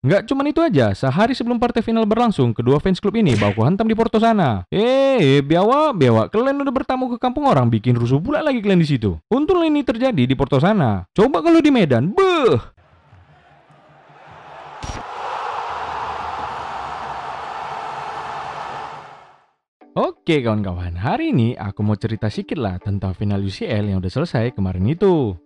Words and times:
Nggak 0.00 0.32
cuma 0.32 0.48
itu 0.48 0.64
aja, 0.64 0.96
sehari 0.96 1.36
sebelum 1.36 1.60
partai 1.60 1.84
final 1.84 2.08
berlangsung, 2.08 2.56
kedua 2.56 2.80
fans 2.80 2.96
klub 2.96 3.20
ini 3.20 3.36
baku 3.36 3.60
hantam 3.60 3.84
di 3.84 3.92
Porto 3.92 4.16
sana. 4.16 4.64
Eh, 4.72 5.44
biawa, 5.44 5.92
biawa, 5.92 6.24
kalian 6.32 6.56
udah 6.56 6.72
bertamu 6.72 7.12
ke 7.12 7.16
kampung 7.20 7.44
orang, 7.44 7.68
bikin 7.68 8.00
rusuh 8.00 8.16
pula 8.16 8.40
lagi 8.40 8.64
kalian 8.64 8.80
di 8.80 8.88
situ. 8.88 9.20
Untung 9.28 9.60
ini 9.60 9.84
terjadi 9.84 10.24
di 10.24 10.32
Porto 10.32 10.56
sana. 10.56 11.04
Coba 11.12 11.44
kalau 11.44 11.60
di 11.60 11.68
Medan, 11.68 12.16
beuh! 12.16 12.56
Oke 20.00 20.40
kawan-kawan, 20.40 20.96
hari 20.96 21.36
ini 21.36 21.52
aku 21.60 21.84
mau 21.84 22.00
cerita 22.00 22.32
sedikit 22.32 22.56
lah 22.56 22.80
tentang 22.80 23.12
final 23.12 23.44
UCL 23.44 23.92
yang 23.92 24.00
udah 24.00 24.08
selesai 24.08 24.56
kemarin 24.56 24.88
itu. 24.88 25.36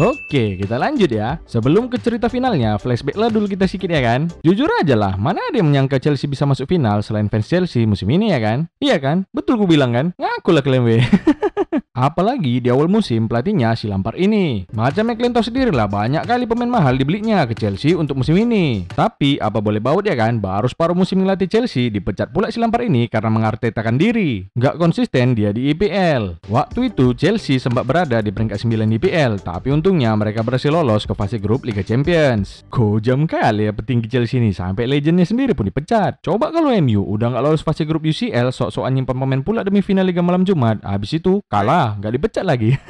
Oke, 0.00 0.56
kita 0.56 0.80
lanjut 0.80 1.12
ya. 1.12 1.36
Sebelum 1.44 1.84
ke 1.92 2.00
cerita 2.00 2.32
finalnya, 2.32 2.80
flashback 2.80 3.12
lah 3.12 3.28
dulu 3.28 3.44
kita 3.44 3.68
sedikit 3.68 3.92
ya 3.92 4.00
kan. 4.00 4.24
Jujur 4.40 4.64
aja 4.80 4.96
lah, 4.96 5.20
mana 5.20 5.36
ada 5.36 5.60
yang 5.60 5.68
menyangka 5.68 6.00
Chelsea 6.00 6.24
bisa 6.24 6.48
masuk 6.48 6.64
final 6.64 7.04
selain 7.04 7.28
fans 7.28 7.44
Chelsea 7.44 7.84
musim 7.84 8.08
ini 8.08 8.32
ya 8.32 8.40
kan? 8.40 8.72
Iya 8.80 8.96
kan? 8.96 9.28
Betul 9.36 9.60
gue 9.60 9.68
bilang 9.68 9.92
kan? 9.92 10.16
Ngaku 10.16 10.48
lah 10.48 10.64
kalian 10.64 10.88
weh. 10.88 11.04
Apalagi 11.92 12.64
di 12.64 12.72
awal 12.72 12.88
musim 12.88 13.28
pelatihnya 13.28 13.76
si 13.76 13.84
Lampard 13.84 14.16
ini. 14.16 14.64
Macam 14.72 15.12
yang 15.12 15.16
kalian 15.20 15.36
tahu 15.36 15.44
sendiri 15.44 15.68
lah, 15.68 15.84
banyak 15.84 16.24
kali 16.24 16.48
pemain 16.48 16.80
mahal 16.80 16.96
dibelinya 16.96 17.44
ke 17.44 17.52
Chelsea 17.52 17.92
untuk 17.92 18.16
musim 18.16 18.32
ini. 18.40 18.88
Tapi 18.88 19.36
apa 19.36 19.60
boleh 19.60 19.76
baut 19.76 20.00
ya 20.00 20.16
kan, 20.16 20.40
baru 20.40 20.64
separuh 20.64 20.96
musim 20.96 21.20
ngelatih 21.20 21.52
Chelsea 21.52 21.92
dipecat 21.92 22.32
pula 22.32 22.48
si 22.48 22.64
Lampard 22.64 22.88
ini 22.88 23.12
karena 23.12 23.28
mengartetakan 23.28 24.00
diri. 24.00 24.48
Gak 24.56 24.80
konsisten 24.80 25.36
dia 25.36 25.52
di 25.52 25.68
IPL. 25.68 26.40
Waktu 26.48 26.96
itu 26.96 27.12
Chelsea 27.12 27.60
sempat 27.60 27.84
berada 27.84 28.24
di 28.24 28.32
peringkat 28.32 28.64
9 28.64 28.96
IPL, 28.96 29.44
tapi 29.44 29.68
untungnya 29.68 30.16
mereka 30.16 30.40
berhasil 30.40 30.72
lolos 30.72 31.04
ke 31.04 31.12
fase 31.12 31.36
grup 31.36 31.68
Liga 31.68 31.84
Champions. 31.84 32.64
Kojam 32.72 33.28
kali 33.28 33.68
ya 33.68 33.72
petinggi 33.76 34.08
Chelsea 34.08 34.40
ini, 34.40 34.56
sampai 34.56 34.88
legendnya 34.88 35.28
sendiri 35.28 35.52
pun 35.52 35.68
dipecat. 35.68 36.24
Coba 36.24 36.48
kalau 36.56 36.72
MU 36.72 37.04
udah 37.04 37.36
nggak 37.36 37.44
lolos 37.44 37.60
fase 37.60 37.84
grup 37.84 38.00
UCL, 38.00 38.48
sok-sokan 38.48 38.96
nyimpan 38.96 39.16
pemain 39.20 39.42
pula 39.44 39.60
demi 39.60 39.84
final 39.84 40.08
Liga 40.08 40.24
Malam 40.24 40.48
Jumat, 40.48 40.80
habis 40.80 41.12
itu 41.20 41.44
kalah 41.52 41.81
nggak 41.98 42.12
dipecat 42.16 42.44
lagi. 42.46 42.70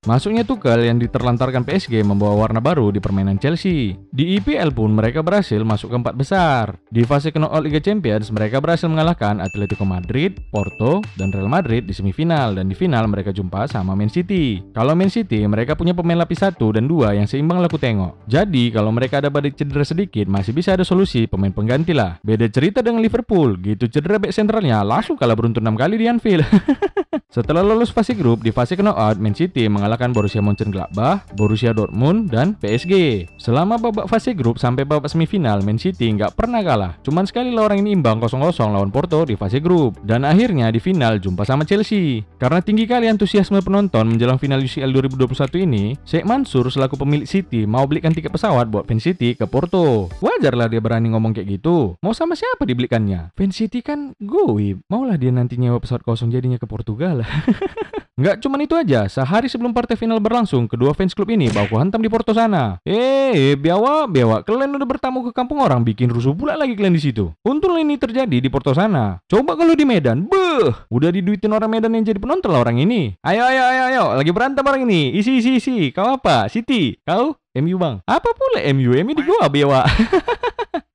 Masuknya 0.00 0.48
Tuchel 0.48 0.88
yang 0.88 0.96
diterlantarkan 0.96 1.60
PSG 1.60 2.00
membawa 2.00 2.32
warna 2.48 2.56
baru 2.56 2.88
di 2.88 3.04
permainan 3.04 3.36
Chelsea. 3.36 4.00
Di 4.08 4.40
IPL 4.40 4.72
pun 4.72 4.96
mereka 4.96 5.20
berhasil 5.20 5.60
masuk 5.60 5.92
ke 5.92 5.96
empat 6.00 6.14
besar. 6.16 6.64
Di 6.88 7.04
fase 7.04 7.28
knockout 7.28 7.60
Liga 7.60 7.84
Champions 7.84 8.32
mereka 8.32 8.64
berhasil 8.64 8.88
mengalahkan 8.88 9.44
Atletico 9.44 9.84
Madrid, 9.84 10.40
Porto, 10.48 11.04
dan 11.20 11.28
Real 11.36 11.52
Madrid 11.52 11.84
di 11.84 11.92
semifinal 11.92 12.56
dan 12.56 12.72
di 12.72 12.74
final 12.74 13.12
mereka 13.12 13.28
jumpa 13.28 13.68
sama 13.68 13.92
Man 13.92 14.08
City. 14.08 14.64
Kalau 14.72 14.96
Man 14.96 15.12
City 15.12 15.44
mereka 15.44 15.76
punya 15.76 15.92
pemain 15.92 16.16
lapis 16.16 16.48
satu 16.48 16.72
dan 16.72 16.88
dua 16.88 17.12
yang 17.12 17.28
seimbang 17.28 17.60
laku 17.60 17.76
tengok. 17.76 18.24
Jadi 18.24 18.72
kalau 18.72 18.88
mereka 18.96 19.20
ada 19.20 19.28
badik 19.28 19.60
cedera 19.60 19.84
sedikit 19.84 20.24
masih 20.32 20.56
bisa 20.56 20.72
ada 20.72 20.82
solusi 20.82 21.28
pemain 21.28 21.52
pengganti 21.52 21.92
lah. 21.92 22.16
Beda 22.24 22.48
cerita 22.48 22.80
dengan 22.80 23.04
Liverpool, 23.04 23.60
gitu 23.60 23.84
cedera 23.84 24.16
back 24.16 24.32
sentralnya 24.32 24.80
langsung 24.80 25.20
kalah 25.20 25.36
beruntun 25.36 25.60
6 25.60 25.76
kali 25.76 26.00
di 26.00 26.08
Anfield. 26.08 26.48
Setelah 27.36 27.62
lolos 27.62 27.94
fase 28.00 28.16
grup, 28.16 28.40
di 28.40 28.48
fase 28.48 28.80
knockout, 28.80 29.20
Man 29.20 29.36
City 29.36 29.68
mengalahkan 29.68 30.16
Borussia 30.16 30.40
Mönchengladbach, 30.40 31.28
Borussia 31.36 31.76
Dortmund, 31.76 32.32
dan 32.32 32.56
PSG. 32.56 33.28
Selama 33.36 33.76
babak 33.76 34.08
fase 34.08 34.32
grup 34.32 34.56
sampai 34.56 34.88
babak 34.88 35.12
semifinal, 35.12 35.60
Man 35.60 35.76
City 35.76 36.08
nggak 36.08 36.32
pernah 36.32 36.64
kalah. 36.64 36.96
Cuman 37.04 37.28
sekali 37.28 37.52
lah 37.52 37.68
orang 37.68 37.84
ini 37.84 37.92
imbang 37.92 38.16
0-0 38.16 38.56
lawan 38.56 38.88
Porto 38.88 39.28
di 39.28 39.36
fase 39.36 39.60
grup. 39.60 40.00
Dan 40.00 40.24
akhirnya 40.24 40.72
di 40.72 40.80
final 40.80 41.20
jumpa 41.20 41.44
sama 41.44 41.68
Chelsea. 41.68 42.24
Karena 42.40 42.64
tinggi 42.64 42.88
kali 42.88 43.04
antusiasme 43.04 43.60
penonton 43.60 44.08
menjelang 44.08 44.40
final 44.40 44.64
UCL 44.64 44.88
2021 45.12 45.68
ini, 45.68 45.84
Sheikh 46.08 46.24
Mansur 46.24 46.72
selaku 46.72 46.96
pemilik 46.96 47.28
City 47.28 47.68
mau 47.68 47.84
belikan 47.84 48.16
tiket 48.16 48.32
pesawat 48.32 48.72
buat 48.72 48.88
Man 48.88 49.04
City 49.04 49.36
ke 49.36 49.44
Porto. 49.44 50.08
Wajarlah 50.24 50.72
dia 50.72 50.80
berani 50.80 51.12
ngomong 51.12 51.36
kayak 51.36 51.60
gitu. 51.60 52.00
Mau 52.00 52.16
sama 52.16 52.32
siapa 52.32 52.64
dibelikannya? 52.64 53.36
Man 53.36 53.52
City 53.52 53.84
kan 53.84 54.16
goib. 54.24 54.80
Maulah 54.88 55.20
dia 55.20 55.28
nanti 55.28 55.60
nyewa 55.60 55.76
pesawat 55.84 56.00
kosong 56.00 56.32
jadinya 56.32 56.56
ke 56.56 56.64
Portugal. 56.64 57.20
Nggak 58.20 58.44
cuma 58.44 58.60
itu 58.60 58.76
aja, 58.76 59.08
sehari 59.08 59.48
sebelum 59.48 59.72
partai 59.72 59.96
final 59.96 60.20
berlangsung, 60.20 60.68
kedua 60.68 60.92
fans 60.92 61.16
klub 61.16 61.32
ini 61.32 61.48
baku 61.48 61.80
hantam 61.80 62.04
di 62.04 62.12
Porto 62.12 62.36
sana. 62.36 62.76
Eh, 62.84 63.56
biawa, 63.56 64.04
biawa, 64.04 64.44
kalian 64.44 64.76
udah 64.76 64.84
bertamu 64.84 65.24
ke 65.24 65.32
kampung 65.32 65.64
orang, 65.64 65.80
bikin 65.80 66.12
rusuh 66.12 66.36
pula 66.36 66.52
lagi 66.52 66.76
kalian 66.76 66.92
di 66.92 67.00
situ. 67.00 67.32
Untung 67.48 67.80
ini 67.80 67.96
terjadi 67.96 68.44
di 68.44 68.48
Porto 68.52 68.76
sana. 68.76 69.16
Coba 69.24 69.56
kalau 69.56 69.72
di 69.72 69.88
Medan, 69.88 70.28
beuh, 70.28 70.68
udah 70.92 71.08
diduitin 71.08 71.48
orang 71.48 71.72
Medan 71.72 71.96
yang 71.96 72.04
jadi 72.04 72.20
penonton 72.20 72.52
lah 72.52 72.60
orang 72.60 72.84
ini. 72.84 73.16
Ayo, 73.24 73.40
ayo, 73.40 73.62
ayo, 73.64 73.82
ayo, 73.88 74.04
lagi 74.12 74.30
berantem 74.36 74.68
orang 74.68 74.84
ini. 74.84 75.16
Isi, 75.16 75.40
isi, 75.40 75.56
isi. 75.56 75.88
Kau 75.88 76.20
apa? 76.20 76.44
City? 76.52 77.00
Kau? 77.08 77.40
MU 77.56 77.80
bang? 77.80 78.04
Apa 78.04 78.36
pula 78.36 78.60
MU? 78.76 78.92
MU 79.00 79.12
di 79.16 79.24
gua, 79.24 79.48
biawa. 79.48 79.88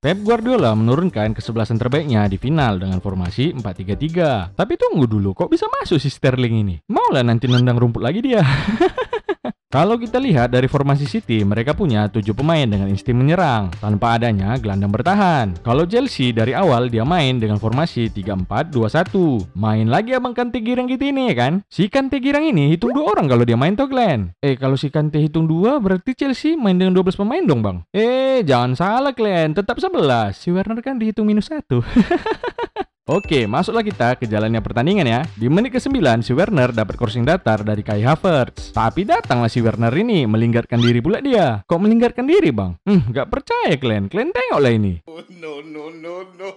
Pep 0.05 0.21
Guardiola 0.21 0.69
menurunkan 0.77 1.33
kesebelasan 1.33 1.81
terbaiknya 1.81 2.29
di 2.29 2.37
final 2.37 2.77
dengan 2.77 3.01
formasi 3.01 3.57
4-3-3. 3.57 4.53
Tapi 4.53 4.77
tunggu 4.77 5.09
dulu, 5.09 5.33
kok 5.33 5.49
bisa 5.49 5.65
masuk 5.65 5.97
si 5.97 6.13
Sterling 6.13 6.61
ini? 6.61 6.75
Maulah 6.93 7.25
nanti 7.25 7.49
nendang 7.49 7.81
rumput 7.81 8.05
lagi 8.05 8.21
dia. 8.21 8.45
Kalau 9.75 9.99
kita 9.99 10.23
lihat 10.23 10.55
dari 10.55 10.71
formasi 10.71 11.03
City, 11.03 11.43
mereka 11.43 11.75
punya 11.75 12.07
7 12.07 12.31
pemain 12.31 12.63
dengan 12.63 12.87
insting 12.87 13.19
menyerang 13.19 13.67
tanpa 13.83 14.15
adanya 14.15 14.55
gelandang 14.55 14.87
bertahan. 14.87 15.51
Kalau 15.67 15.83
Chelsea 15.83 16.31
dari 16.31 16.55
awal 16.55 16.87
dia 16.87 17.03
main 17.03 17.43
dengan 17.43 17.59
formasi 17.59 18.07
3-4-2-1. 18.07 19.51
Main 19.51 19.91
lagi 19.91 20.15
abang 20.15 20.31
Kante 20.31 20.63
Girang 20.63 20.87
gitu 20.87 21.03
ini 21.03 21.27
ya 21.27 21.35
kan? 21.35 21.53
Si 21.67 21.91
Kante 21.91 22.23
Girang 22.23 22.47
ini 22.47 22.71
hitung 22.71 22.95
dua 22.95 23.19
orang 23.19 23.27
kalau 23.27 23.43
dia 23.43 23.59
main 23.59 23.75
toh 23.75 23.91
Glenn. 23.91 24.31
Eh 24.39 24.55
kalau 24.55 24.79
si 24.79 24.87
Kante 24.87 25.19
hitung 25.19 25.43
dua 25.43 25.75
berarti 25.83 26.15
Chelsea 26.15 26.55
main 26.55 26.79
dengan 26.79 26.95
12 26.95 27.19
pemain 27.19 27.43
dong 27.43 27.59
bang. 27.59 27.83
Eh 27.91 28.47
jangan 28.47 28.79
salah 28.79 29.11
Glenn, 29.11 29.59
tetap 29.59 29.75
11. 29.75 30.39
Si 30.39 30.55
Werner 30.55 30.79
kan 30.79 30.95
dihitung 30.95 31.27
minus 31.27 31.51
1. 31.51 31.67
Oke, 33.05 33.45
masuklah 33.45 33.85
kita 33.85 34.17
ke 34.17 34.25
jalannya 34.25 34.65
pertandingan 34.65 35.05
ya. 35.05 35.21
Di 35.37 35.45
menit 35.45 35.77
ke-9, 35.77 36.25
si 36.25 36.33
Werner 36.33 36.73
dapat 36.73 36.97
crossing 36.97 37.21
datar 37.21 37.61
dari 37.61 37.85
Kai 37.85 38.01
Havertz. 38.01 38.73
Tapi 38.73 39.05
datanglah 39.05 39.45
si 39.45 39.61
Werner 39.61 39.93
ini, 39.93 40.25
melinggarkan 40.25 40.81
diri 40.81 41.05
pula 41.05 41.21
dia. 41.21 41.61
Kok 41.69 41.85
melinggarkan 41.85 42.25
diri, 42.25 42.49
Bang? 42.49 42.81
Hmm, 42.81 43.05
gak 43.13 43.29
percaya 43.29 43.77
kalian. 43.77 44.09
Kalian 44.09 44.33
tengoklah 44.33 44.73
ini. 44.73 44.93
Oh, 45.05 45.21
no, 45.37 45.61
no, 45.61 45.93
no, 45.93 46.25
no. 46.33 46.49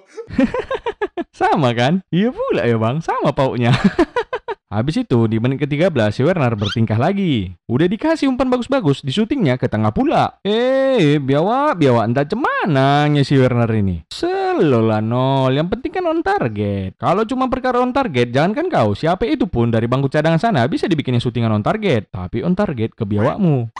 Sama 1.36 1.76
kan? 1.76 2.00
Iya 2.08 2.32
pula 2.32 2.64
ya, 2.64 2.80
Bang. 2.80 3.04
Sama 3.04 3.28
pauknya. 3.36 3.76
Habis 4.68 5.00
itu 5.00 5.24
di 5.32 5.40
menit 5.40 5.64
ke-13 5.64 6.12
si 6.12 6.20
Werner 6.20 6.52
bertingkah 6.52 7.00
lagi. 7.00 7.56
Udah 7.72 7.88
dikasih 7.88 8.28
umpan 8.28 8.52
bagus-bagus 8.52 9.00
di 9.00 9.08
syutingnya 9.08 9.56
ke 9.56 9.64
tengah 9.64 9.96
pula. 9.96 10.44
Eh, 10.44 11.16
biawa, 11.16 11.72
biawa 11.72 12.04
entah 12.04 12.28
cemana 12.28 13.08
si 13.24 13.32
Werner 13.40 13.72
ini. 13.72 14.04
Selolah 14.12 15.00
nol, 15.00 15.56
yang 15.56 15.72
penting 15.72 15.88
kan 15.88 16.04
on 16.04 16.20
target. 16.20 17.00
Kalau 17.00 17.24
cuma 17.24 17.48
perkara 17.48 17.80
on 17.80 17.96
target, 17.96 18.28
jangan 18.28 18.52
kan 18.52 18.68
kau, 18.68 18.92
siapa 18.92 19.24
itu 19.24 19.48
pun 19.48 19.72
dari 19.72 19.88
bangku 19.88 20.12
cadangan 20.12 20.36
sana 20.36 20.68
bisa 20.68 20.84
dibikinnya 20.84 21.24
syutingan 21.24 21.48
on 21.48 21.64
target. 21.64 22.12
Tapi 22.12 22.44
on 22.44 22.52
target 22.52 22.92
ke 22.92 23.08
biawamu. 23.08 23.72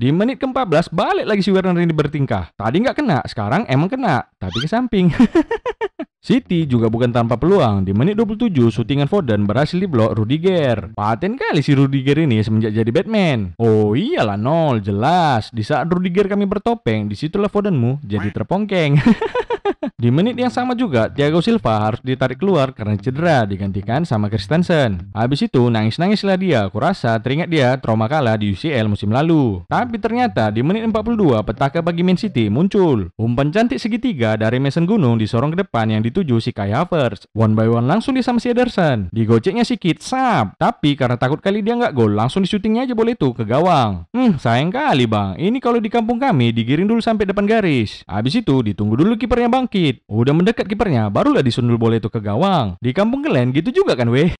Di 0.00 0.08
menit 0.08 0.40
ke-14 0.40 0.88
balik 0.88 1.28
lagi 1.28 1.44
si 1.44 1.52
Werner 1.52 1.76
ini 1.76 1.92
bertingkah. 1.92 2.56
Tadi 2.56 2.80
nggak 2.80 2.96
kena, 2.96 3.20
sekarang 3.28 3.68
emang 3.68 3.92
kena, 3.92 4.24
tapi 4.40 4.56
ke 4.64 4.68
samping. 4.72 5.12
City 6.18 6.66
juga 6.66 6.90
bukan 6.90 7.14
tanpa 7.14 7.38
peluang. 7.38 7.86
Di 7.86 7.94
menit 7.94 8.18
27, 8.18 8.50
syutingan 8.74 9.06
Foden 9.06 9.46
berhasil 9.46 9.78
diblok 9.78 10.18
Rudiger. 10.18 10.90
Paten 10.98 11.38
kali 11.38 11.62
si 11.62 11.78
Rudiger 11.78 12.26
ini 12.26 12.42
semenjak 12.42 12.74
jadi 12.74 12.90
Batman. 12.90 13.54
Oh 13.54 13.94
iyalah 13.94 14.34
nol, 14.34 14.82
jelas. 14.82 15.54
Di 15.54 15.62
saat 15.62 15.86
Rudiger 15.86 16.26
kami 16.26 16.42
bertopeng, 16.50 17.06
di 17.06 17.14
situlah 17.14 17.46
Fodenmu 17.46 18.02
jadi 18.02 18.34
terpongkeng. 18.34 18.98
Di 19.98 20.14
menit 20.14 20.38
yang 20.38 20.46
sama 20.46 20.78
juga, 20.78 21.10
Thiago 21.10 21.42
Silva 21.42 21.90
harus 21.90 21.98
ditarik 22.06 22.38
keluar 22.38 22.70
karena 22.70 22.94
cedera 22.94 23.42
digantikan 23.42 24.06
sama 24.06 24.30
Christensen. 24.30 25.10
Habis 25.10 25.50
itu 25.50 25.66
nangis-nangislah 25.66 26.38
dia, 26.38 26.70
kurasa 26.70 27.18
teringat 27.18 27.50
dia 27.50 27.74
trauma 27.82 28.06
kalah 28.06 28.38
di 28.38 28.54
UCL 28.54 28.86
musim 28.86 29.10
lalu. 29.10 29.66
Tapi 29.66 29.98
ternyata 29.98 30.54
di 30.54 30.62
menit 30.62 30.86
42 30.86 31.42
petaka 31.42 31.82
bagi 31.82 32.06
Man 32.06 32.14
City 32.14 32.46
muncul. 32.46 33.10
Umpan 33.18 33.50
cantik 33.50 33.82
segitiga 33.82 34.38
dari 34.38 34.62
Mason 34.62 34.86
Gunung 34.86 35.18
disorong 35.18 35.50
ke 35.50 35.66
depan 35.66 35.90
yang 35.90 36.06
dituju 36.06 36.38
si 36.38 36.54
Kai 36.54 36.70
Havertz. 36.70 37.26
One 37.34 37.58
by 37.58 37.66
one 37.66 37.90
langsung 37.90 38.14
dia 38.14 38.22
sama 38.22 38.38
si 38.38 38.54
Ederson. 38.54 39.10
Digoceknya 39.10 39.66
sikit, 39.66 39.98
sap. 39.98 40.54
Tapi 40.62 40.94
karena 40.94 41.18
takut 41.18 41.42
kali 41.42 41.58
dia 41.58 41.74
nggak 41.74 41.98
gol, 41.98 42.14
langsung 42.14 42.46
di 42.46 42.48
syutingnya 42.48 42.86
aja 42.86 42.94
boleh 42.94 43.18
tuh 43.18 43.34
ke 43.34 43.42
gawang. 43.42 44.06
Hmm, 44.14 44.38
sayang 44.38 44.70
kali 44.70 45.10
bang. 45.10 45.34
Ini 45.42 45.58
kalau 45.58 45.82
di 45.82 45.90
kampung 45.90 46.22
kami 46.22 46.54
digiring 46.54 46.86
dulu 46.86 47.02
sampai 47.02 47.26
depan 47.26 47.50
garis. 47.50 48.06
Habis 48.06 48.46
itu 48.46 48.62
ditunggu 48.62 48.94
dulu 48.94 49.18
kipernya 49.18 49.50
bangkit. 49.50 49.87
Udah 50.08 50.34
mendekat 50.36 50.68
kipernya, 50.68 51.08
barulah 51.08 51.40
disundul 51.40 51.80
bola 51.80 51.96
itu 51.96 52.12
ke 52.12 52.20
gawang. 52.20 52.76
Di 52.82 52.92
kampung 52.92 53.24
kalian 53.24 53.54
gitu 53.56 53.70
juga 53.72 53.96
kan 53.96 54.12
weh? 54.12 54.32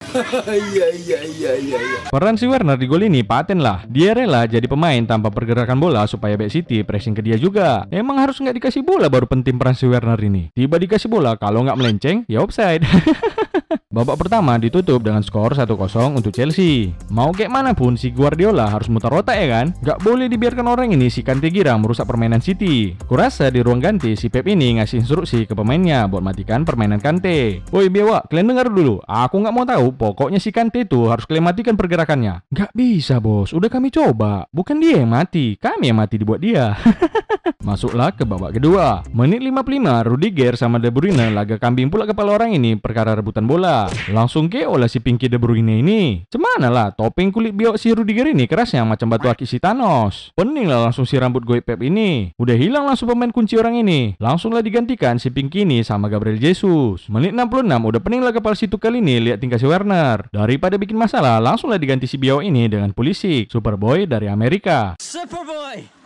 Iya 0.49 0.87
iya 0.93 1.17
iya 1.25 1.51
iya 1.57 1.77
iya. 1.79 1.99
Peran 2.09 2.37
si 2.37 2.45
Werner 2.45 2.77
di 2.77 2.85
gol 2.85 3.05
ini 3.05 3.21
paten 3.25 3.61
lah. 3.61 3.85
Dia 3.89 4.13
rela 4.13 4.45
jadi 4.45 4.65
pemain 4.65 5.01
tanpa 5.05 5.33
pergerakan 5.33 5.77
bola 5.77 6.05
supaya 6.05 6.37
back 6.37 6.51
City 6.53 6.81
pressing 6.85 7.13
ke 7.17 7.21
dia 7.25 7.37
juga. 7.37 7.85
Emang 7.89 8.21
harus 8.21 8.37
nggak 8.37 8.57
dikasih 8.61 8.81
bola 8.85 9.09
baru 9.09 9.25
penting 9.25 9.57
peran 9.57 9.73
si 9.77 9.89
Werner 9.89 10.19
ini. 10.21 10.53
Tiba 10.53 10.77
dikasih 10.77 11.09
bola, 11.09 11.33
kalau 11.39 11.65
nggak 11.65 11.77
melenceng, 11.77 12.17
ya 12.29 12.41
offside. 12.41 12.85
Babak 13.89 14.21
pertama 14.21 14.55
ditutup 14.61 15.01
dengan 15.01 15.25
skor 15.25 15.57
1-0 15.57 15.65
untuk 16.13 16.29
Chelsea. 16.29 16.93
Mau 17.09 17.33
kayak 17.33 17.49
mana 17.49 17.71
pun 17.73 17.97
si 17.97 18.13
Guardiola 18.13 18.69
harus 18.69 18.85
mutar 18.87 19.09
otak 19.09 19.33
ya 19.33 19.47
kan? 19.49 19.67
Gak 19.81 20.05
boleh 20.05 20.29
dibiarkan 20.29 20.65
orang 20.69 20.93
ini 20.93 21.09
si 21.09 21.25
Kante 21.25 21.49
Gira 21.49 21.73
merusak 21.75 22.05
permainan 22.05 22.39
City. 22.39 22.93
Kurasa 23.09 23.49
di 23.49 23.65
ruang 23.65 23.81
ganti 23.81 24.13
si 24.13 24.29
Pep 24.29 24.45
ini 24.45 24.77
ngasih 24.77 25.01
instruksi 25.01 25.49
ke 25.49 25.57
pemainnya 25.57 26.05
buat 26.05 26.21
matikan 26.21 26.61
permainan 26.63 27.01
Kante. 27.01 27.65
Woi 27.73 27.89
Bewa, 27.89 28.21
kalian 28.29 28.53
dengar 28.53 28.69
dulu. 28.69 29.01
Aku 29.09 29.41
nggak 29.41 29.55
mau 29.57 29.65
tahu, 29.65 29.91
pokoknya 29.97 30.37
si 30.37 30.53
Kante 30.53 30.85
itu 30.85 31.09
harus 31.09 31.25
kalian 31.25 31.49
matikan 31.49 31.73
pergerakannya. 31.73 32.45
Gak 32.53 32.71
bisa 32.77 33.17
bos, 33.17 33.51
udah 33.57 33.67
kami 33.67 33.89
coba. 33.89 34.45
Bukan 34.53 34.77
dia 34.77 35.01
yang 35.01 35.09
mati, 35.09 35.57
kami 35.57 35.89
yang 35.89 35.97
mati 35.97 36.21
dibuat 36.21 36.39
dia. 36.39 36.77
Masuklah 37.65 38.13
ke 38.13 38.23
babak 38.23 38.61
kedua. 38.61 39.03
Menit 39.11 39.43
55, 39.43 40.07
Rudiger 40.07 40.53
sama 40.55 40.77
De 40.79 40.93
Bruyne 40.93 41.33
laga 41.33 41.57
kambing 41.59 41.91
pula 41.91 42.05
kepala 42.07 42.37
orang 42.37 42.55
ini 42.55 42.77
perkara 42.79 43.17
rebutan 43.17 43.48
bola. 43.49 43.89
Langsung 44.13 44.45
ke 44.45 44.61
oleh 44.69 44.85
si 44.85 45.01
Pinky 45.01 45.25
De 45.25 45.41
Bruyne 45.41 45.81
ini. 45.81 46.21
Cemana 46.29 46.69
lah, 46.69 46.93
topeng 46.93 47.33
kulit 47.33 47.57
biok 47.57 47.81
si 47.81 47.89
Rudiger 47.89 48.29
ini 48.29 48.45
kerasnya 48.45 48.85
macam 48.85 49.09
batu 49.09 49.25
akik 49.25 49.49
si 49.49 49.57
Thanos. 49.57 50.29
Pening 50.37 50.69
lah 50.69 50.85
langsung 50.85 51.09
si 51.09 51.17
rambut 51.17 51.41
goib 51.41 51.65
Pep 51.65 51.81
ini. 51.81 52.37
Udah 52.37 52.53
hilang 52.53 52.85
langsung 52.85 53.09
pemain 53.09 53.33
kunci 53.33 53.57
orang 53.57 53.81
ini. 53.81 54.13
Langsunglah 54.21 54.61
digantikan 54.61 55.17
si 55.17 55.33
Pinky 55.33 55.65
ini 55.65 55.81
sama 55.81 56.05
Gabriel 56.05 56.37
Jesus. 56.37 57.09
Menit 57.09 57.33
66, 57.33 57.65
udah 57.65 58.01
pening 58.05 58.21
lah 58.21 58.29
kepala 58.29 58.53
si 58.53 58.69
Tuchel 58.69 59.01
ini 59.01 59.17
lihat 59.17 59.41
tingkah 59.41 59.57
si 59.57 59.65
Werner. 59.65 60.29
Daripada 60.29 60.77
bikin 60.77 60.95
masalah, 60.95 61.41
langsunglah 61.41 61.81
diganti 61.81 62.05
si 62.05 62.21
biok 62.21 62.45
ini 62.45 62.69
dengan 62.69 62.93
polisi 62.93 63.49
Superboy 63.49 64.05
dari 64.05 64.29
Amerika. 64.29 64.93
Superboy. 65.01 65.98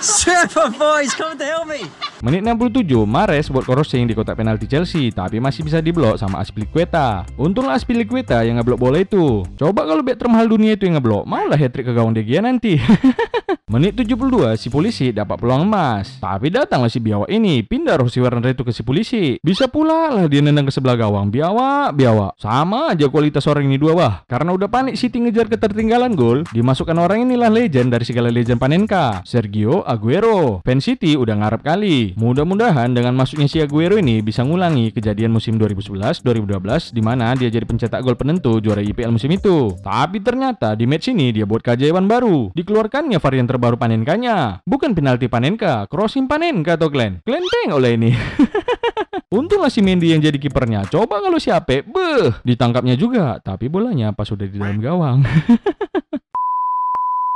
Superboy's 0.00 1.16
come 1.16 1.34
to 1.40 1.46
help 1.46 1.66
me. 1.66 1.88
Menit 2.20 2.44
67, 2.44 3.04
Mares 3.04 3.48
buat 3.52 3.64
crossing 3.64 4.08
di 4.08 4.12
kotak 4.16 4.36
penalti 4.36 4.68
Chelsea, 4.68 5.12
tapi 5.12 5.40
masih 5.40 5.64
bisa 5.64 5.80
diblok 5.80 6.20
sama 6.20 6.40
Aspilicueta. 6.40 7.24
Untunglah 7.36 7.76
Aspilicueta 7.76 8.44
yang 8.44 8.60
ngeblok 8.60 8.80
bola 8.80 8.98
itu. 9.00 9.44
Coba 9.56 9.84
kalau 9.88 10.04
back 10.04 10.20
termahal 10.20 10.48
dunia 10.48 10.76
itu 10.76 10.88
yang 10.88 11.00
ngeblok, 11.00 11.24
maulah 11.24 11.56
hat-trick 11.56 11.88
ke 11.88 11.92
gawang 11.92 12.12
De 12.16 12.24
nanti. 12.40 12.76
Menit 13.66 13.98
72, 13.98 14.54
si 14.62 14.70
polisi 14.70 15.10
dapat 15.10 15.42
peluang 15.42 15.66
emas. 15.66 16.22
Tapi 16.22 16.54
datanglah 16.54 16.86
si 16.86 17.02
biawak 17.02 17.26
ini, 17.26 17.66
pindah 17.66 17.98
roh 17.98 18.06
si 18.06 18.22
Werner 18.22 18.54
itu 18.54 18.62
ke 18.62 18.70
si 18.70 18.86
polisi. 18.86 19.42
Bisa 19.42 19.66
pula 19.66 20.06
lah 20.14 20.30
dia 20.30 20.38
nendang 20.38 20.70
ke 20.70 20.72
sebelah 20.78 20.94
gawang. 20.94 21.34
Biawak, 21.34 21.98
biawak. 21.98 22.38
Sama 22.38 22.94
aja 22.94 23.10
kualitas 23.10 23.42
orang 23.50 23.66
ini 23.66 23.74
dua 23.74 23.98
wah. 23.98 24.14
Karena 24.30 24.54
udah 24.54 24.70
panik 24.70 24.94
City 24.94 25.18
ngejar 25.18 25.50
ketertinggalan 25.50 26.14
gol, 26.14 26.46
dimasukkan 26.54 26.94
orang 26.94 27.26
inilah 27.26 27.50
legend 27.50 27.90
dari 27.90 28.06
segala 28.06 28.30
legend 28.30 28.62
Panenka, 28.62 29.26
Sergio 29.26 29.82
Aguero. 29.82 30.62
Fan 30.62 30.78
City 30.78 31.18
udah 31.18 31.34
ngarep 31.34 31.66
kali. 31.66 32.14
Mudah-mudahan 32.14 32.94
dengan 32.94 33.18
masuknya 33.18 33.50
si 33.50 33.58
Aguero 33.58 33.98
ini 33.98 34.22
bisa 34.22 34.46
ngulangi 34.46 34.94
kejadian 34.94 35.34
musim 35.34 35.58
2011-2012 35.58 36.94
di 36.94 37.02
mana 37.02 37.34
dia 37.34 37.50
jadi 37.50 37.66
pencetak 37.66 37.98
gol 38.06 38.14
penentu 38.14 38.62
juara 38.62 38.78
IPL 38.78 39.10
musim 39.10 39.34
itu. 39.34 39.74
Tapi 39.82 40.22
ternyata 40.22 40.78
di 40.78 40.86
match 40.86 41.10
ini 41.10 41.34
dia 41.34 41.42
buat 41.42 41.66
keajaiban 41.66 42.06
baru. 42.06 42.54
Dikeluarkannya 42.54 43.18
varian 43.18 43.55
terbaru 43.56 43.80
Panenkanya. 43.80 44.60
Bukan 44.68 44.92
penalti 44.92 45.32
Panenka, 45.32 45.88
crossing 45.88 46.28
Panenka 46.28 46.76
atau 46.76 46.92
Glenn. 46.92 47.24
Glenn 47.24 47.42
lah 47.72 47.88
ini. 47.88 48.12
Untunglah 49.36 49.72
si 49.72 49.80
Mendy 49.80 50.12
yang 50.12 50.20
jadi 50.20 50.36
kipernya. 50.36 50.86
Coba 50.86 51.18
kalau 51.18 51.40
si 51.40 51.48
Ape, 51.48 51.82
beh, 51.82 52.44
ditangkapnya 52.44 52.94
juga. 52.94 53.40
Tapi 53.40 53.66
bolanya 53.66 54.12
pas 54.12 54.28
sudah 54.28 54.46
di 54.46 54.60
dalam 54.60 54.78
gawang. 54.78 55.24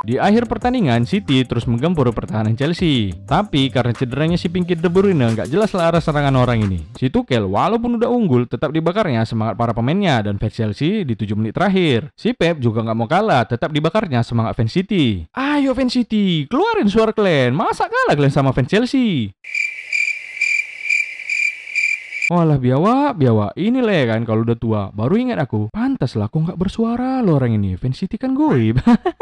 Di 0.00 0.16
akhir 0.16 0.48
pertandingan, 0.48 1.04
City 1.04 1.44
terus 1.44 1.68
menggempur 1.68 2.08
pertahanan 2.16 2.56
Chelsea. 2.56 3.12
Tapi 3.28 3.68
karena 3.68 3.92
cederanya 3.92 4.40
si 4.40 4.48
Pinky 4.48 4.72
De 4.72 4.88
Bruyne, 4.88 5.36
nggak 5.36 5.52
jelas 5.52 5.76
lah 5.76 5.92
arah 5.92 6.00
serangan 6.00 6.40
orang 6.40 6.64
ini. 6.64 6.88
Si 6.96 7.12
Tuchel 7.12 7.44
walaupun 7.44 8.00
udah 8.00 8.08
unggul, 8.08 8.48
tetap 8.48 8.72
dibakarnya 8.72 9.28
semangat 9.28 9.60
para 9.60 9.76
pemainnya 9.76 10.24
dan 10.24 10.40
fans 10.40 10.56
Chelsea 10.56 11.04
di 11.04 11.12
7 11.12 11.36
menit 11.36 11.52
terakhir. 11.52 12.08
Si 12.16 12.32
Pep 12.32 12.64
juga 12.64 12.80
nggak 12.80 12.96
mau 12.96 13.04
kalah, 13.04 13.44
tetap 13.44 13.76
dibakarnya 13.76 14.24
semangat 14.24 14.56
fans 14.56 14.72
City. 14.72 15.28
Ayo 15.36 15.76
fans 15.76 15.92
City, 15.92 16.48
keluarin 16.48 16.88
suara 16.88 17.12
kalian. 17.12 17.52
Masa 17.52 17.84
kalah 17.84 18.16
kalian 18.16 18.32
sama 18.32 18.56
fans 18.56 18.72
Chelsea? 18.72 19.36
Walah 22.30 22.62
biawak, 22.62 23.18
biawak. 23.18 23.58
Inilah 23.58 23.90
ya 23.90 24.04
kan 24.14 24.22
kalau 24.22 24.46
udah 24.46 24.54
tua. 24.54 24.82
Baru 24.94 25.18
ingat 25.18 25.42
aku. 25.42 25.66
Pantas 25.74 26.14
lah 26.14 26.30
kok 26.30 26.46
nggak 26.46 26.54
bersuara 26.54 27.18
lo 27.26 27.34
orang 27.34 27.58
ini. 27.58 27.74
Fans 27.74 27.98
City 27.98 28.14
kan 28.14 28.38
goib. 28.38 28.78